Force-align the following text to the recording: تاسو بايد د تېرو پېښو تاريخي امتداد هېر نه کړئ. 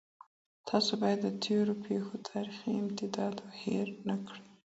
تاسو 0.69 0.91
بايد 1.01 1.19
د 1.23 1.27
تېرو 1.43 1.73
پېښو 1.85 2.15
تاريخي 2.31 2.71
امتداد 2.83 3.35
هېر 3.61 3.87
نه 4.07 4.15
کړئ. 4.25 4.43